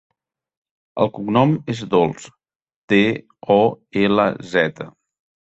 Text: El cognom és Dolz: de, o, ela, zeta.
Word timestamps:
El 1.03 1.11
cognom 1.17 1.53
és 1.75 1.83
Dolz: 1.93 2.25
de, 2.95 2.99
o, 3.59 3.61
ela, 4.07 4.29
zeta. 4.57 4.93